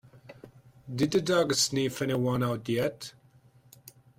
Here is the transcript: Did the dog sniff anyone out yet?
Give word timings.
Did 0.95 1.11
the 1.11 1.21
dog 1.21 1.53
sniff 1.53 2.01
anyone 2.01 2.41
out 2.41 2.67
yet? 2.67 3.13